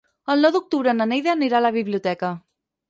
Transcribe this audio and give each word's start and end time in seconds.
El 0.35 0.39
nou 0.45 0.53
d'octubre 0.55 0.95
na 0.97 1.07
Neida 1.11 1.31
anirà 1.37 1.61
a 1.61 1.67
la 1.69 1.75
biblioteca. 1.81 2.35